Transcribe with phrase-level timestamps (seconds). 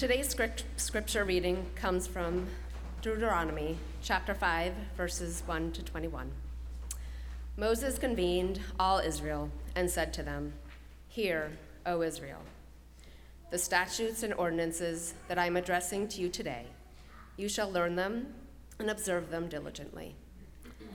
[0.00, 2.46] Today's script, scripture reading comes from
[3.02, 6.30] Deuteronomy chapter 5, verses 1 to 21.
[7.58, 10.54] Moses convened all Israel and said to them,
[11.06, 11.52] Hear,
[11.84, 12.40] O Israel,
[13.50, 16.64] the statutes and ordinances that I am addressing to you today.
[17.36, 18.32] You shall learn them
[18.78, 20.14] and observe them diligently.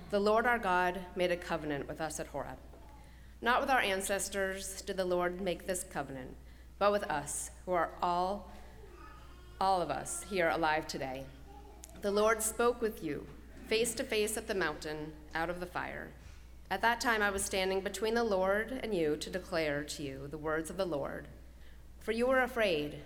[0.09, 2.57] The Lord our God made a covenant with us at Horeb.
[3.39, 6.35] Not with our ancestors did the Lord make this covenant,
[6.79, 8.51] but with us, who are all,
[9.59, 11.25] all of us here alive today.
[12.01, 13.25] The Lord spoke with you,
[13.67, 16.09] face to face at the mountain, out of the fire.
[16.69, 20.27] At that time I was standing between the Lord and you to declare to you
[20.27, 21.27] the words of the Lord.
[21.99, 22.97] For you were afraid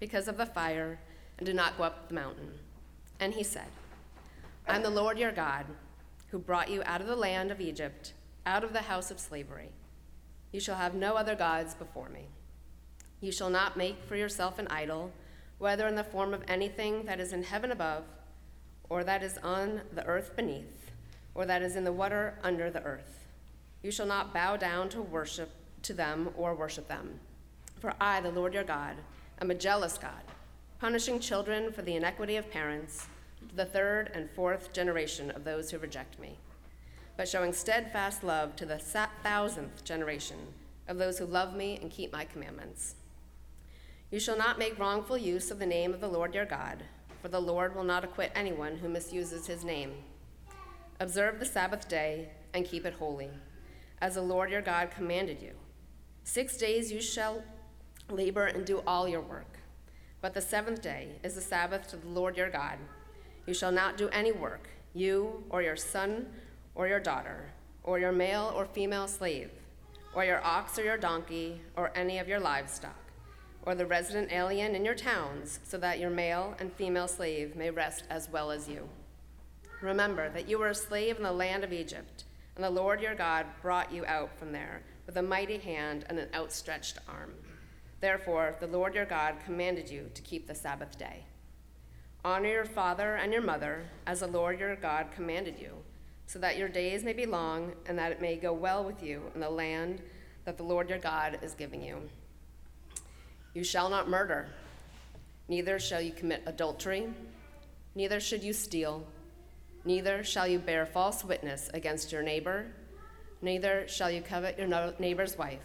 [0.00, 0.98] because of the fire
[1.38, 2.52] and did not go up the mountain.
[3.20, 3.68] And he said,
[4.66, 5.66] I am the Lord your God,
[6.28, 8.12] who brought you out of the land of Egypt,
[8.44, 9.70] out of the house of slavery.
[10.52, 12.26] You shall have no other gods before me.
[13.20, 15.12] You shall not make for yourself an idol,
[15.58, 18.04] whether in the form of anything that is in heaven above,
[18.88, 20.90] or that is on the earth beneath,
[21.34, 23.26] or that is in the water under the earth.
[23.82, 25.50] You shall not bow down to worship
[25.82, 27.20] to them or worship them.
[27.80, 28.96] For I, the Lord your God,
[29.40, 30.22] am a jealous God,
[30.80, 33.06] punishing children for the iniquity of parents
[33.48, 36.36] to the third and fourth generation of those who reject me,
[37.16, 40.38] but showing steadfast love to the thousandth generation
[40.88, 42.94] of those who love me and keep my commandments.
[44.08, 46.84] You shall not make wrongful use of the name of the Lord your God,
[47.20, 49.94] for the Lord will not acquit anyone who misuses his name.
[51.00, 53.30] Observe the Sabbath day and keep it holy,
[54.00, 55.50] as the Lord your God commanded you.
[56.22, 57.42] Six days you shall
[58.08, 59.58] labor and do all your work,
[60.20, 62.78] but the seventh day is the Sabbath to the Lord your God.
[63.44, 66.26] You shall not do any work, you or your son
[66.76, 67.50] or your daughter,
[67.82, 69.50] or your male or female slave,
[70.14, 73.05] or your ox or your donkey, or any of your livestock
[73.66, 77.68] or the resident alien in your towns, so that your male and female slave may
[77.68, 78.88] rest as well as you.
[79.82, 82.24] Remember that you were a slave in the land of Egypt,
[82.54, 86.18] and the Lord your God brought you out from there with a mighty hand and
[86.18, 87.34] an outstretched arm.
[88.00, 91.24] Therefore, the Lord your God commanded you to keep the Sabbath day.
[92.24, 95.72] Honor your father and your mother, as the Lord your God commanded you,
[96.26, 99.22] so that your days may be long and that it may go well with you
[99.34, 100.00] in the land
[100.44, 102.00] that the Lord your God is giving you.
[103.56, 104.48] You shall not murder,
[105.48, 107.08] neither shall you commit adultery,
[107.94, 109.02] neither should you steal,
[109.82, 112.66] neither shall you bear false witness against your neighbor,
[113.40, 115.64] neither shall you covet your neighbor's wife,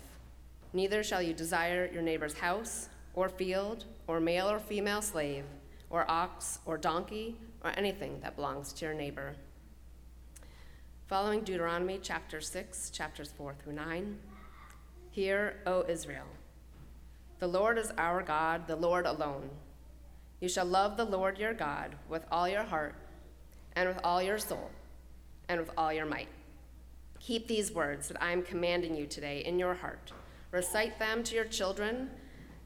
[0.72, 5.44] neither shall you desire your neighbor's house, or field, or male or female slave,
[5.90, 9.36] or ox, or donkey, or anything that belongs to your neighbor.
[11.08, 14.18] Following Deuteronomy chapter 6, chapters 4 through 9.
[15.10, 16.28] Hear, O Israel.
[17.42, 19.50] The Lord is our God, the Lord alone.
[20.42, 22.94] You shall love the Lord your God with all your heart,
[23.76, 24.70] and with all your soul,
[25.50, 26.28] and with all your might.
[27.20, 30.12] Keep these words that I am commanding you today in your heart.
[30.52, 32.12] Recite them to your children,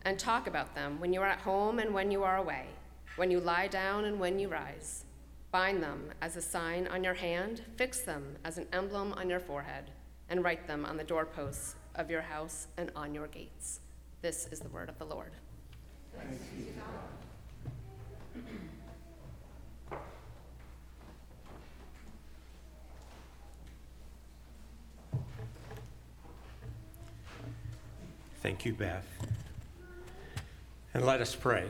[0.02, 2.66] and talk about them when you are at home and when you are away,
[3.16, 5.06] when you lie down and when you rise.
[5.52, 9.40] Bind them as a sign on your hand, fix them as an emblem on your
[9.40, 9.92] forehead,
[10.28, 13.80] and write them on the doorposts of your house and on your gates.
[14.22, 15.32] This is the word of the Lord.
[28.42, 29.08] Thank you, Beth.
[30.94, 31.68] And let us pray.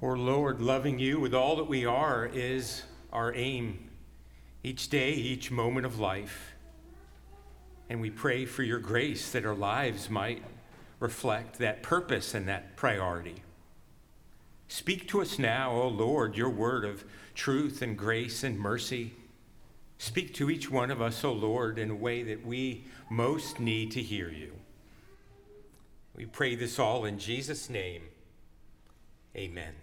[0.00, 3.89] Or Lord, loving you with all that we are is our aim
[4.62, 6.54] each day, each moment of life.
[7.88, 10.42] And we pray for your grace that our lives might
[11.00, 13.42] reflect that purpose and that priority.
[14.68, 17.04] Speak to us now, O Lord, your word of
[17.34, 19.12] truth and grace and mercy.
[19.98, 23.90] Speak to each one of us, O Lord, in a way that we most need
[23.92, 24.52] to hear you.
[26.14, 28.02] We pray this all in Jesus' name.
[29.36, 29.74] Amen.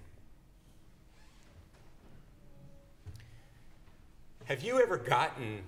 [4.48, 5.60] Have you ever gotten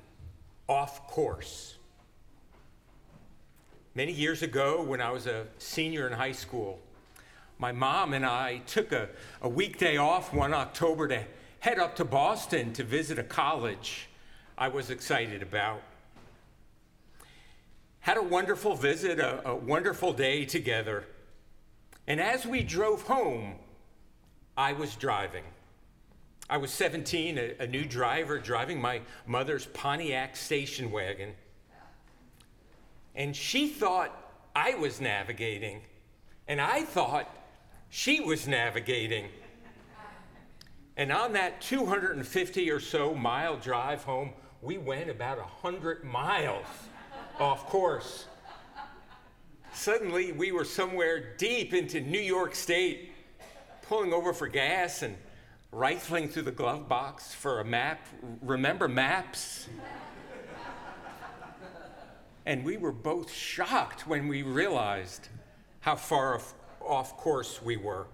[0.70, 1.76] off course?
[3.94, 6.80] Many years ago, when I was a senior in high school,
[7.58, 9.10] my mom and I took a,
[9.42, 11.26] a weekday off one October to
[11.60, 14.08] head up to Boston to visit a college
[14.58, 15.82] I was excited about.
[18.00, 21.04] Had a wonderful visit, a, a wonderful day together.
[22.08, 23.56] And as we drove home,
[24.56, 25.44] I was driving.
[26.50, 31.34] I was 17, a, a new driver driving my mother's Pontiac station wagon.
[33.16, 34.16] and she thought
[34.56, 35.81] I was navigating,
[36.48, 37.30] and I thought
[37.90, 39.28] she was navigating.
[40.98, 44.31] And on that 250 or so mile drive home,
[44.62, 46.66] we went about 100 miles
[47.40, 48.25] off course.
[49.74, 53.12] Suddenly, we were somewhere deep into New York State,
[53.84, 55.16] pulling over for gas and
[55.71, 58.06] rifling through the glove box for a map.
[58.42, 59.68] Remember maps?
[62.45, 65.30] and we were both shocked when we realized
[65.81, 66.42] how far
[66.81, 68.07] off course we were.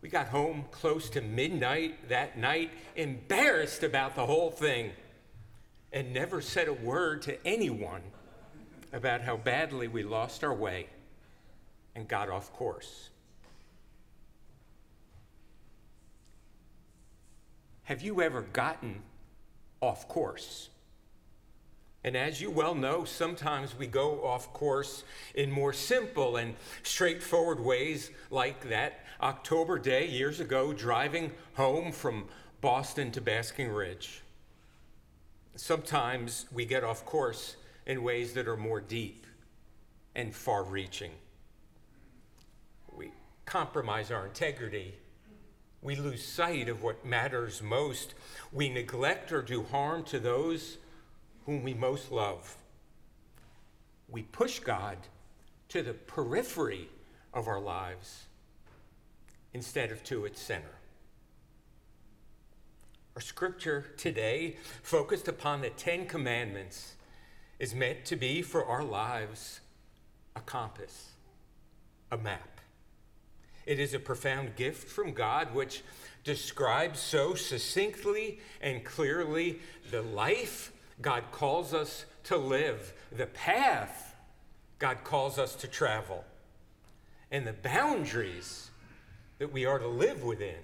[0.00, 4.90] We got home close to midnight that night, embarrassed about the whole thing,
[5.92, 8.02] and never said a word to anyone
[8.92, 10.86] about how badly we lost our way
[11.94, 13.10] and got off course.
[17.84, 19.02] Have you ever gotten
[19.80, 20.68] off course?
[22.04, 27.60] And as you well know, sometimes we go off course in more simple and straightforward
[27.60, 32.28] ways, like that October day years ago, driving home from
[32.60, 34.22] Boston to Basking Ridge.
[35.54, 37.56] Sometimes we get off course
[37.86, 39.26] in ways that are more deep
[40.14, 41.12] and far reaching.
[42.96, 43.12] We
[43.44, 44.94] compromise our integrity.
[45.82, 48.14] We lose sight of what matters most.
[48.52, 50.78] We neglect or do harm to those
[51.44, 52.56] whom we most love.
[54.08, 54.96] We push God
[55.70, 56.88] to the periphery
[57.34, 58.24] of our lives
[59.52, 60.76] instead of to its center.
[63.16, 66.94] Our scripture today, focused upon the Ten Commandments,
[67.58, 69.60] is meant to be for our lives
[70.34, 71.10] a compass,
[72.10, 72.51] a map.
[73.66, 75.82] It is a profound gift from God which
[76.24, 79.60] describes so succinctly and clearly
[79.90, 84.14] the life God calls us to live, the path
[84.78, 86.24] God calls us to travel,
[87.30, 88.70] and the boundaries
[89.38, 90.58] that we are to live within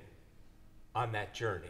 [0.94, 1.66] on that journey.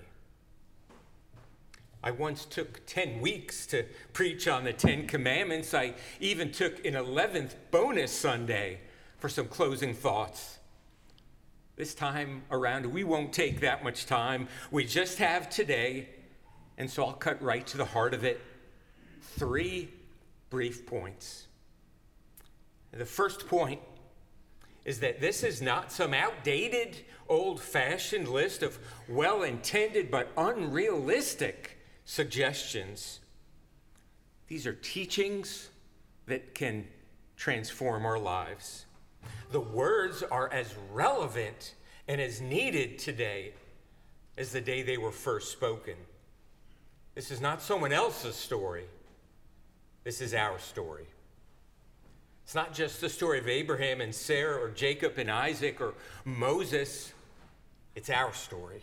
[2.03, 5.75] I once took 10 weeks to preach on the Ten Commandments.
[5.75, 8.81] I even took an 11th bonus Sunday
[9.19, 10.59] for some closing thoughts.
[11.79, 14.49] This time around, we won't take that much time.
[14.73, 16.09] We just have today,
[16.77, 18.41] and so I'll cut right to the heart of it.
[19.23, 19.89] Three
[20.51, 21.47] brief points.
[22.91, 23.81] The first point
[24.85, 26.97] is that this is not some outdated,
[27.29, 28.77] old fashioned list of
[29.09, 33.21] well intended but unrealistic suggestions.
[34.49, 35.71] These are teachings
[36.27, 36.89] that can
[37.37, 38.87] transform our lives.
[39.51, 41.75] The words are as relevant
[42.07, 43.53] and as needed today
[44.37, 45.95] as the day they were first spoken.
[47.15, 48.85] This is not someone else's story,
[50.05, 51.07] this is our story.
[52.45, 55.93] It's not just the story of Abraham and Sarah or Jacob and Isaac or
[56.25, 57.13] Moses,
[57.95, 58.81] it's our story.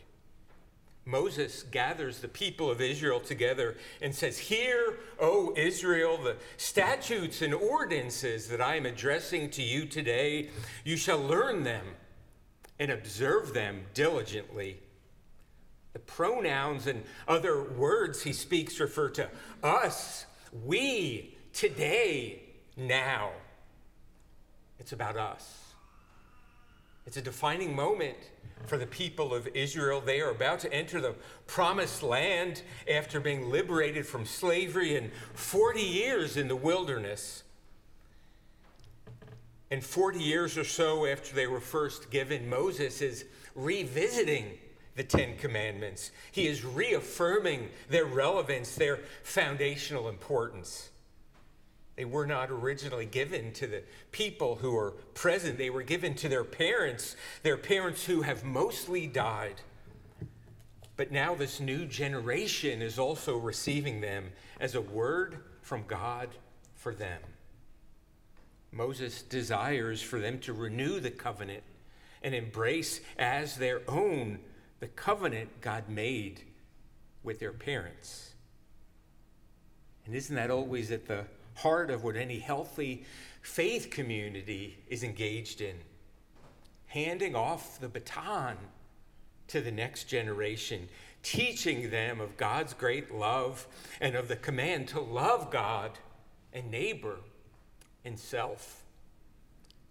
[1.05, 7.53] Moses gathers the people of Israel together and says, Hear, O Israel, the statutes and
[7.53, 10.49] ordinances that I am addressing to you today.
[10.83, 11.85] You shall learn them
[12.79, 14.79] and observe them diligently.
[15.93, 19.29] The pronouns and other words he speaks refer to
[19.63, 20.25] us,
[20.65, 22.41] we, today,
[22.75, 23.29] now.
[24.79, 25.64] It's about us.
[27.05, 28.17] It's a defining moment
[28.65, 30.01] for the people of Israel.
[30.01, 31.13] They are about to enter the
[31.45, 37.43] promised land after being liberated from slavery and 40 years in the wilderness.
[39.69, 44.57] And 40 years or so after they were first given, Moses is revisiting
[44.95, 46.11] the Ten Commandments.
[46.31, 50.89] He is reaffirming their relevance, their foundational importance.
[51.95, 55.57] They were not originally given to the people who are present.
[55.57, 59.61] They were given to their parents, their parents who have mostly died.
[60.97, 66.29] But now this new generation is also receiving them as a word from God
[66.75, 67.21] for them.
[68.71, 71.63] Moses desires for them to renew the covenant
[72.21, 74.39] and embrace as their own
[74.81, 76.41] the covenant God made
[77.23, 78.33] with their parents.
[80.05, 81.25] And isn't that always at the
[81.55, 83.05] heart of what any healthy
[83.41, 85.75] faith community is engaged in.
[86.87, 88.57] Handing off the baton
[89.47, 90.87] to the next generation,
[91.23, 93.67] teaching them of God's great love
[94.01, 95.91] and of the command to love God
[96.53, 97.17] and neighbor
[98.03, 98.83] and self.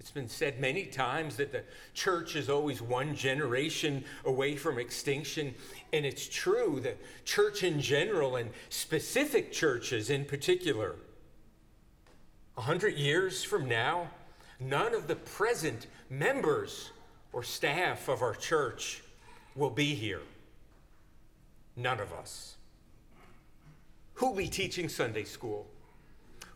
[0.00, 1.62] It's been said many times that the
[1.94, 5.54] church is always one generation away from extinction.
[5.92, 10.96] And it's true that church in general and specific churches in particular
[12.56, 14.08] A hundred years from now,
[14.60, 16.90] none of the present members
[17.32, 19.02] or staff of our church
[19.56, 20.22] will be here.
[21.76, 22.54] None of us.
[24.14, 25.66] Who'll be teaching Sunday school?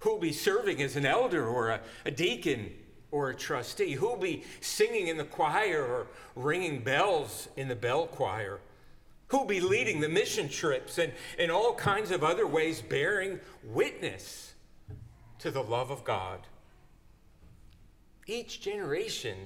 [0.01, 2.73] Who'll be serving as an elder or a, a deacon
[3.11, 3.93] or a trustee?
[3.93, 8.61] Who'll be singing in the choir or ringing bells in the bell choir?
[9.29, 14.55] Who'll be leading the mission trips and in all kinds of other ways bearing witness
[15.41, 16.41] to the love of God?
[18.27, 19.37] Each generation,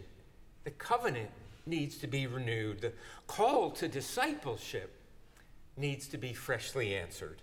[0.65, 1.31] the covenant
[1.67, 2.81] needs to be renewed.
[2.81, 2.93] The
[3.27, 4.93] call to discipleship
[5.77, 7.41] needs to be freshly answered.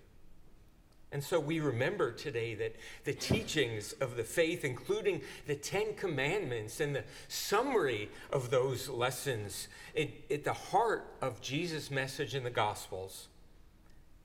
[1.11, 6.79] And so we remember today that the teachings of the faith, including the Ten Commandments
[6.79, 13.27] and the summary of those lessons at the heart of Jesus' message in the Gospels,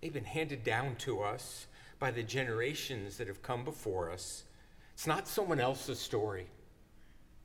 [0.03, 1.67] they've been handed down to us
[1.99, 4.45] by the generations that have come before us.
[4.95, 6.47] It's not someone else's story,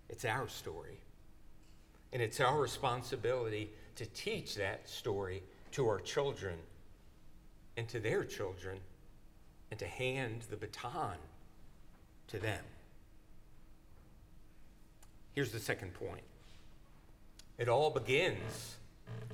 [0.10, 1.00] it's our story.
[2.12, 6.56] And it's our responsibility to teach that story to our children
[7.77, 8.79] and to their children
[9.70, 11.18] and to hand the baton
[12.29, 12.63] to them.
[15.34, 16.24] Here's the second point
[17.58, 18.75] it all begins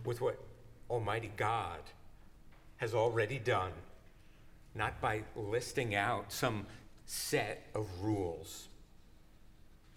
[0.04, 0.40] with what
[0.90, 1.80] Almighty God
[2.78, 3.72] has already done,
[4.76, 6.66] not by listing out some
[7.06, 8.68] set of rules.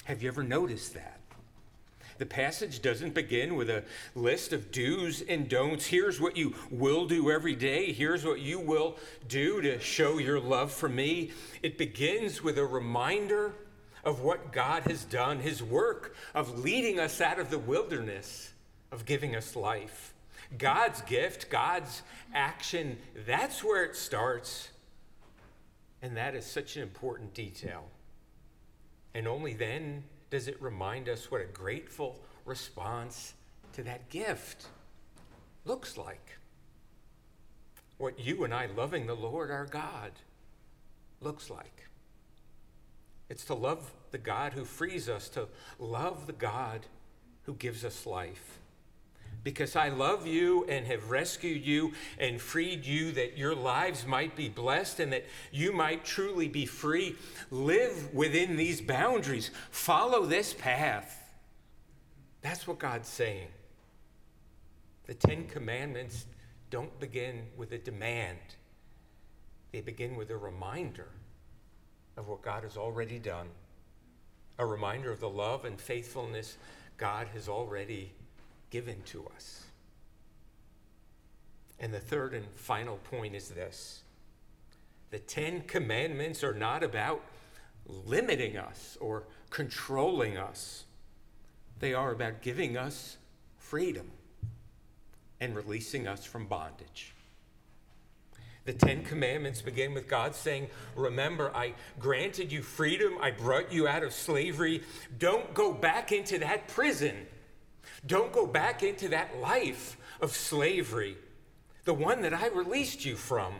[0.04, 1.20] Have you ever noticed that?
[2.18, 5.86] The passage doesn't begin with a list of do's and don'ts.
[5.86, 7.92] Here's what you will do every day.
[7.92, 8.96] Here's what you will
[9.28, 11.30] do to show your love for me.
[11.62, 13.54] It begins with a reminder
[14.04, 18.52] of what God has done, his work of leading us out of the wilderness,
[18.90, 20.12] of giving us life.
[20.56, 22.02] God's gift, God's
[22.34, 24.70] action, that's where it starts.
[26.00, 27.84] And that is such an important detail.
[29.14, 33.34] And only then does it remind us what a grateful response
[33.72, 34.66] to that gift
[35.64, 36.38] looks like.
[37.98, 40.12] What you and I loving the Lord our God
[41.20, 41.88] looks like.
[43.28, 46.86] It's to love the God who frees us, to love the God
[47.42, 48.58] who gives us life.
[49.44, 54.36] Because I love you and have rescued you and freed you that your lives might
[54.36, 57.16] be blessed and that you might truly be free.
[57.50, 59.50] Live within these boundaries.
[59.70, 61.22] Follow this path.
[62.42, 63.48] That's what God's saying.
[65.06, 66.26] The Ten Commandments
[66.70, 68.38] don't begin with a demand,
[69.72, 71.08] they begin with a reminder
[72.16, 73.46] of what God has already done,
[74.58, 76.58] a reminder of the love and faithfulness
[76.98, 78.12] God has already
[78.70, 79.64] given to us.
[81.80, 84.02] And the third and final point is this
[85.10, 87.22] the Ten Commandments are not about
[87.86, 90.84] limiting us or controlling us,
[91.80, 93.16] they are about giving us
[93.56, 94.10] freedom
[95.40, 97.14] and releasing us from bondage.
[98.64, 103.14] The Ten Commandments begin with God saying, Remember, I granted you freedom.
[103.18, 104.82] I brought you out of slavery.
[105.18, 107.26] Don't go back into that prison.
[108.06, 111.16] Don't go back into that life of slavery,
[111.84, 113.52] the one that I released you from.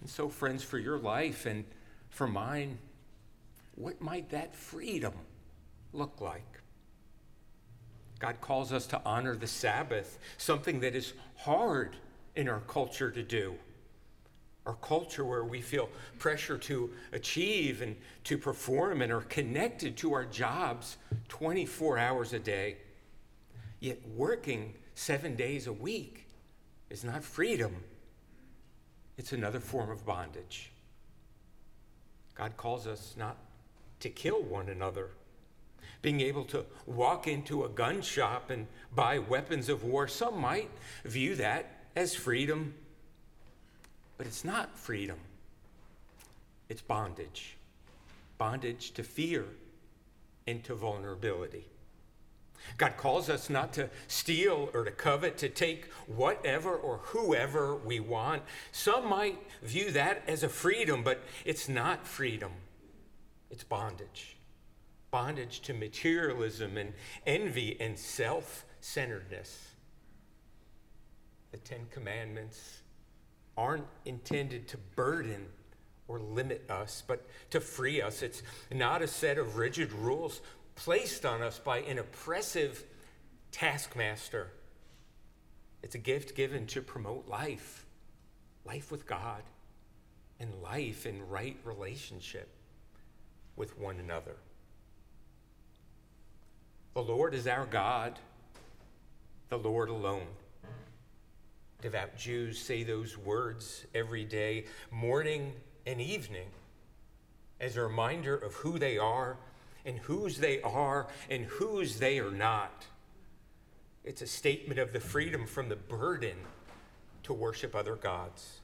[0.00, 1.64] And so, friends, for your life and
[2.10, 2.78] for mine,
[3.74, 5.14] what might that freedom
[5.92, 6.44] look like?
[8.18, 11.96] God calls us to honor the Sabbath, something that is hard
[12.34, 13.54] in our culture to do
[14.68, 20.12] our culture where we feel pressure to achieve and to perform and are connected to
[20.12, 20.98] our jobs
[21.28, 22.76] 24 hours a day.
[23.80, 26.26] Yet working seven days a week
[26.90, 27.76] is not freedom,
[29.16, 30.70] it's another form of bondage.
[32.34, 33.38] God calls us not
[34.00, 35.08] to kill one another.
[36.02, 40.70] Being able to walk into a gun shop and buy weapons of war, some might
[41.04, 42.74] view that as freedom
[44.18, 45.18] but it's not freedom,
[46.68, 47.56] it's bondage.
[48.36, 49.46] Bondage to fear
[50.46, 51.64] and to vulnerability.
[52.76, 58.00] God calls us not to steal or to covet, to take whatever or whoever we
[58.00, 58.42] want.
[58.72, 62.52] Some might view that as a freedom, but it's not freedom,
[63.50, 64.36] it's bondage.
[65.10, 66.92] Bondage to materialism and
[67.26, 69.70] envy and self centeredness.
[71.50, 72.82] The Ten Commandments
[73.58, 75.46] aren't intended to burden
[76.06, 78.22] or limit us, but to free us.
[78.22, 80.40] It's not a set of rigid rules
[80.76, 82.84] placed on us by an oppressive
[83.50, 84.52] taskmaster.
[85.82, 87.84] It's a gift given to promote life,
[88.64, 89.42] life with God,
[90.38, 92.48] and life in right relationship
[93.56, 94.36] with one another.
[96.94, 98.18] The Lord is our God,
[99.48, 100.28] the Lord alone.
[101.80, 105.52] Devout Jews say those words every day, morning
[105.86, 106.48] and evening,
[107.60, 109.36] as a reminder of who they are
[109.84, 112.84] and whose they are and whose they are not.
[114.04, 116.36] It's a statement of the freedom from the burden
[117.22, 118.60] to worship other gods,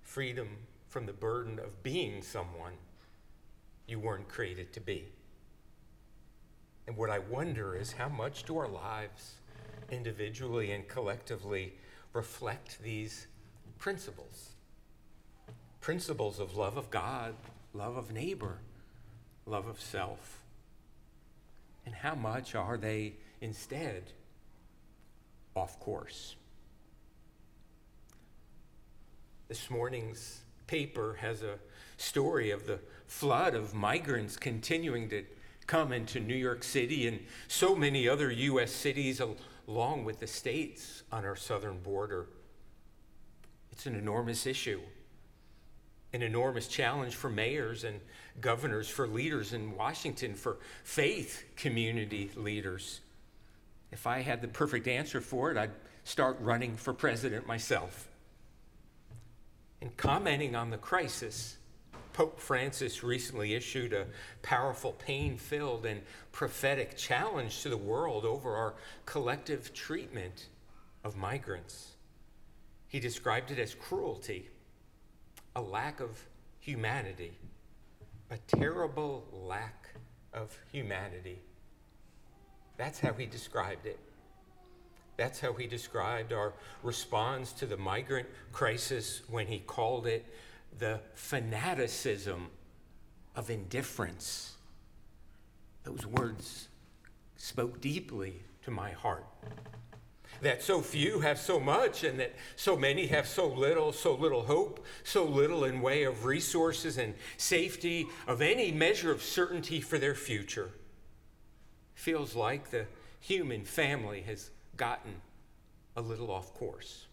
[0.00, 0.48] freedom
[0.86, 2.74] from the burden of being someone
[3.88, 5.08] you weren't created to be.
[6.86, 9.34] And what I wonder is how much do our lives,
[9.90, 11.74] individually and collectively,
[12.12, 13.26] reflect these
[13.78, 14.50] principles?
[15.80, 17.34] Principles of love of God,
[17.72, 18.58] love of neighbor,
[19.46, 20.42] love of self.
[21.86, 24.12] And how much are they instead
[25.54, 26.36] off course?
[29.48, 31.58] This morning's paper has a
[31.96, 35.24] story of the flood of migrants continuing to
[35.66, 38.72] come into New York City and so many other U.S.
[38.72, 39.20] cities
[39.68, 42.26] along with the states on our southern border.
[43.70, 44.80] It's an enormous issue,
[46.14, 48.00] an enormous challenge for mayors and
[48.40, 53.00] governors, for leaders in Washington, for faith community leaders.
[53.92, 55.70] If I had the perfect answer for it, I'd
[56.04, 58.08] start running for president myself.
[59.82, 61.58] In commenting on the crisis,
[62.18, 64.04] Pope Francis recently issued a
[64.42, 68.74] powerful, pain filled, and prophetic challenge to the world over our
[69.06, 70.48] collective treatment
[71.04, 71.92] of migrants.
[72.88, 74.48] He described it as cruelty,
[75.54, 76.26] a lack of
[76.58, 77.38] humanity,
[78.32, 79.90] a terrible lack
[80.34, 81.38] of humanity.
[82.78, 84.00] That's how he described it.
[85.16, 90.26] That's how he described our response to the migrant crisis when he called it
[90.78, 92.48] the fanaticism
[93.34, 94.56] of indifference.
[95.84, 96.68] Those words
[97.36, 99.24] spoke deeply to my heart.
[100.42, 104.42] That so few have so much, and that so many have so little, so little
[104.42, 109.98] hope, so little in way of resources and safety, of any measure of certainty for
[109.98, 110.70] their future.
[111.94, 112.86] Feels like the
[113.20, 115.22] human family has gotten
[115.96, 117.06] a little off course.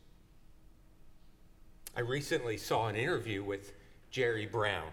[1.97, 3.71] I recently saw an interview with
[4.11, 4.89] Jerry Brown,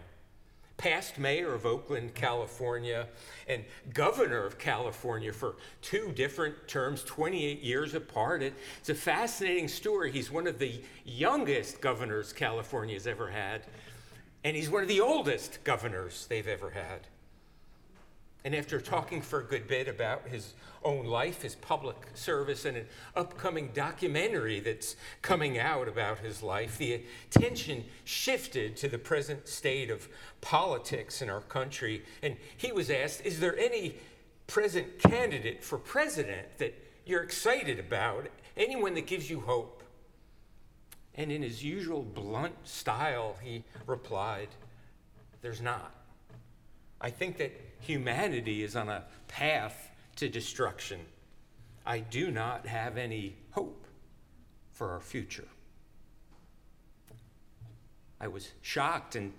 [0.77, 3.09] past mayor of Oakland, California,
[3.49, 8.45] and governor of California for two different terms, 28 years apart.
[8.45, 10.13] It's a fascinating story.
[10.13, 13.63] He's one of the youngest governors California's ever had,
[14.45, 17.09] and he's one of the oldest governors they've ever had.
[18.45, 22.77] And after talking for a good bit about his own life, his public service, and
[22.77, 29.47] an upcoming documentary that's coming out about his life, the attention shifted to the present
[29.47, 30.09] state of
[30.41, 32.03] politics in our country.
[32.21, 33.95] And he was asked, Is there any
[34.49, 36.75] present candidate for president that
[37.07, 38.27] you're excited about?
[38.57, 39.85] Anyone that gives you hope?
[41.15, 44.49] And in his usual blunt style, he replied,
[45.43, 45.95] There's not.
[47.01, 51.01] I think that humanity is on a path to destruction.
[51.85, 53.87] I do not have any hope
[54.73, 55.49] for our future.
[58.21, 59.33] I was shocked and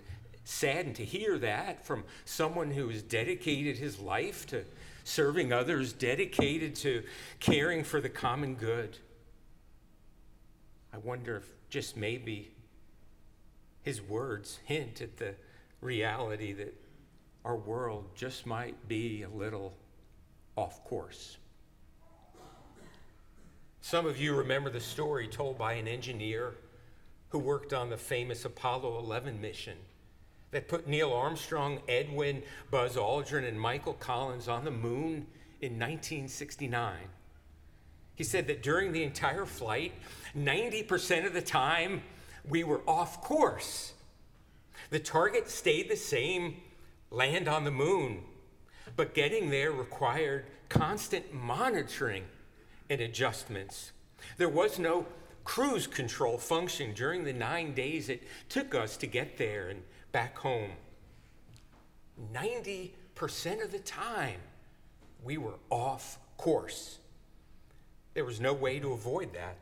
[0.44, 4.64] saddened to hear that from someone who has dedicated his life to
[5.04, 7.02] serving others, dedicated to
[7.40, 8.98] caring for the common good.
[10.92, 12.52] I wonder if just maybe
[13.82, 15.34] his words hint at the
[15.80, 16.74] reality that
[17.44, 19.74] our world just might be a little
[20.56, 21.36] off course.
[23.80, 26.54] Some of you remember the story told by an engineer
[27.28, 29.76] who worked on the famous Apollo 11 mission
[30.52, 35.26] that put Neil Armstrong, Edwin, Buzz Aldrin, and Michael Collins on the moon
[35.60, 36.96] in 1969.
[38.14, 39.92] He said that during the entire flight,
[40.36, 42.02] 90% of the time,
[42.48, 43.94] we were off course.
[44.90, 46.56] The target stayed the same
[47.14, 48.22] land on the moon.
[48.96, 52.24] But getting there required constant monitoring
[52.90, 53.92] and adjustments.
[54.36, 55.06] There was no
[55.44, 60.38] cruise control function during the nine days it took us to get there and back
[60.38, 60.70] home.
[62.32, 62.90] 90%
[63.62, 64.40] of the time,
[65.22, 66.98] we were off course.
[68.14, 69.56] There was no way to avoid that.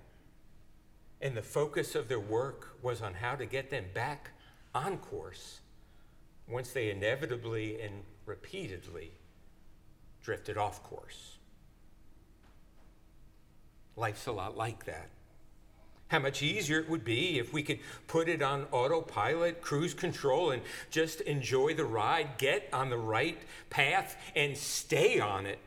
[1.20, 4.30] And the focus of their work was on how to get them back
[4.74, 5.61] on course
[6.48, 9.12] once they inevitably and repeatedly
[10.22, 11.38] drifted off course.
[13.96, 15.10] Life's a lot like that.
[16.08, 20.50] How much easier it would be if we could put it on autopilot, cruise control,
[20.50, 23.38] and just enjoy the ride, get on the right
[23.70, 25.58] path, and stay on it.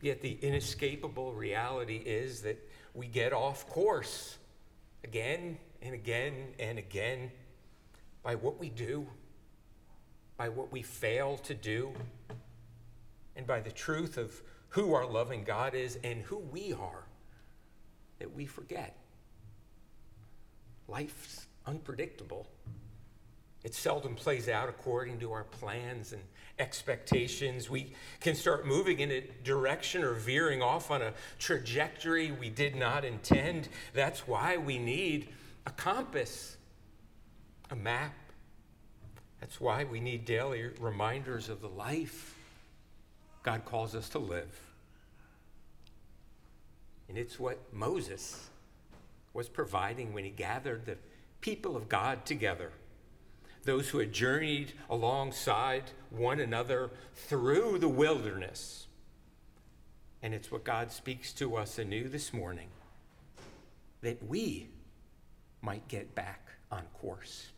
[0.00, 2.58] Yet the inescapable reality is that
[2.94, 4.38] we get off course
[5.02, 7.32] again and again and again
[8.22, 9.06] by what we do,
[10.36, 11.92] by what we fail to do,
[13.36, 17.04] and by the truth of who our loving God is and who we are
[18.18, 18.96] that we forget.
[20.88, 22.46] Life's unpredictable.
[23.62, 26.22] It seldom plays out according to our plans and
[26.58, 27.70] expectations.
[27.70, 32.76] We can start moving in a direction or veering off on a trajectory we did
[32.76, 33.68] not intend.
[33.94, 35.28] That's why we need
[35.66, 36.56] a compass,
[37.70, 38.12] a map.
[39.44, 42.34] That's why we need daily reminders of the life
[43.42, 44.58] God calls us to live.
[47.10, 48.48] And it's what Moses
[49.34, 50.96] was providing when he gathered the
[51.42, 52.72] people of God together,
[53.64, 58.86] those who had journeyed alongside one another through the wilderness.
[60.22, 62.68] And it's what God speaks to us anew this morning
[64.00, 64.70] that we
[65.60, 67.48] might get back on course.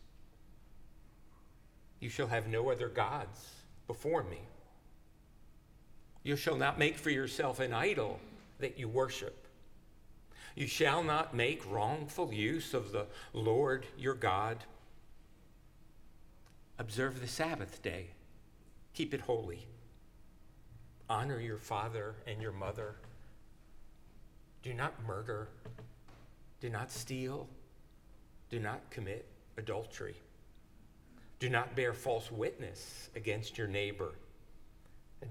[1.99, 3.49] You shall have no other gods
[3.87, 4.41] before me.
[6.23, 8.19] You shall not make for yourself an idol
[8.59, 9.47] that you worship.
[10.55, 14.63] You shall not make wrongful use of the Lord your God.
[16.79, 18.07] Observe the Sabbath day,
[18.93, 19.65] keep it holy.
[21.09, 22.95] Honor your father and your mother.
[24.63, 25.47] Do not murder.
[26.59, 27.47] Do not steal.
[28.49, 29.25] Do not commit
[29.57, 30.15] adultery.
[31.39, 34.13] Do not bear false witness against your neighbor.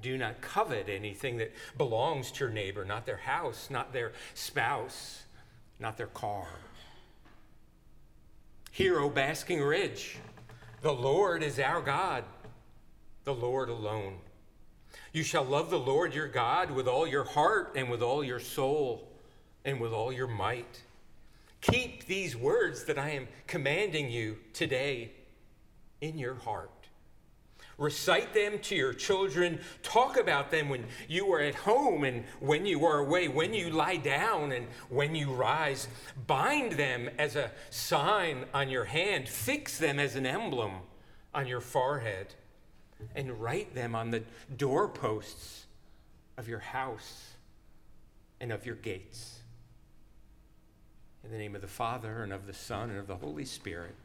[0.03, 5.23] Do not covet anything that belongs to your neighbor, not their house, not their spouse,
[5.79, 6.49] not their car.
[8.71, 10.19] Hear, O Basking Ridge,
[10.83, 12.25] the Lord is our God,
[13.25, 14.19] the Lord alone.
[15.13, 18.41] You shall love the Lord your God with all your heart and with all your
[18.41, 19.09] soul
[19.65, 20.83] and with all your might.
[21.61, 25.13] Keep these words that I am commanding you today
[26.01, 26.71] in your heart.
[27.79, 29.61] Recite them to your children.
[29.83, 33.69] Talk about them when you are at home and when you are away, when you
[33.69, 35.89] lie down and when you rise.
[36.27, 39.29] Bind them as a sign on your hand.
[39.29, 40.73] Fix them as an emblem
[41.35, 42.35] on your forehead.
[43.15, 44.23] And write them on the
[44.57, 45.67] doorposts
[46.39, 47.35] of your house
[48.41, 49.41] and of your gates.
[51.25, 53.97] In the name of the Father, and of the Son, and of the Holy Spirit,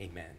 [0.00, 0.34] amen.